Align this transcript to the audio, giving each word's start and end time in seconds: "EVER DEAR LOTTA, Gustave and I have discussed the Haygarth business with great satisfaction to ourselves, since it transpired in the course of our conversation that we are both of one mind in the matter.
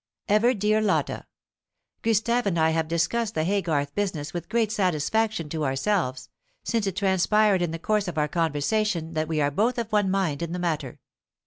"EVER 0.29 0.55
DEAR 0.55 0.81
LOTTA, 0.81 1.27
Gustave 2.01 2.47
and 2.49 2.57
I 2.57 2.71
have 2.71 2.87
discussed 2.87 3.35
the 3.35 3.43
Haygarth 3.43 3.93
business 3.93 4.33
with 4.33 4.49
great 4.49 4.71
satisfaction 4.71 5.47
to 5.49 5.63
ourselves, 5.63 6.27
since 6.63 6.87
it 6.87 6.95
transpired 6.95 7.61
in 7.61 7.69
the 7.69 7.77
course 7.77 8.07
of 8.07 8.17
our 8.17 8.27
conversation 8.27 9.13
that 9.13 9.27
we 9.27 9.39
are 9.39 9.51
both 9.51 9.77
of 9.77 9.91
one 9.91 10.09
mind 10.09 10.41
in 10.41 10.53
the 10.53 10.57
matter. 10.57 10.97